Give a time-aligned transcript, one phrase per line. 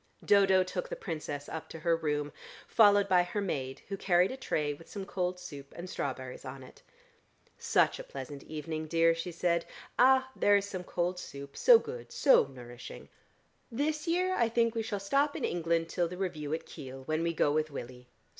[0.25, 2.31] Dodo took the Princess up to her room,
[2.67, 6.63] followed by her maid who carried a tray with some cold soup and strawberries on
[6.63, 6.81] it.
[7.59, 9.63] "Such a pleasant evening, dear," she said.
[9.99, 13.09] "Ah, there is some cold soup: so good, so nourishing.
[13.71, 17.21] This year I think we shall stop in England till the review at Kiel, when
[17.21, 18.07] we go with Willie.